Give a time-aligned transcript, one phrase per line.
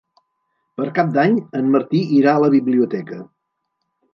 [0.79, 3.19] Per Cap d'Any en Martí irà a la biblioteca.